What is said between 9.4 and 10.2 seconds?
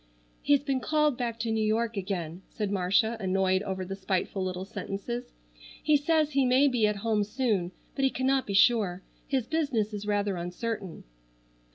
business is